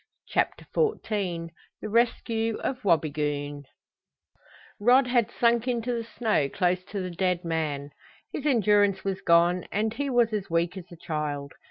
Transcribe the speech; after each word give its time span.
CHAPTER 0.29 0.65
XIV 0.73 1.51
THE 1.79 1.87
RESCUE 1.87 2.57
OF 2.63 2.83
WABIGOON 2.83 3.65
Rod 4.79 5.05
had 5.05 5.29
sunk 5.39 5.67
into 5.67 5.93
the 5.93 6.03
snow 6.17 6.49
close 6.49 6.83
to 6.85 7.01
the 7.01 7.11
dead 7.11 7.45
man. 7.45 7.91
His 8.33 8.47
endurance 8.47 9.03
was 9.03 9.21
gone 9.21 9.67
and 9.71 9.93
he 9.93 10.09
was 10.09 10.33
as 10.33 10.49
weak 10.49 10.75
as 10.75 10.85
a 10.91 10.97
child. 10.97 11.53